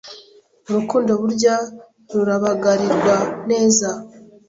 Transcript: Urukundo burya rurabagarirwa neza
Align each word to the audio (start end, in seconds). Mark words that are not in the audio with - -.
Urukundo 0.69 1.11
burya 1.21 1.55
rurabagarirwa 2.13 3.15
neza 3.49 3.89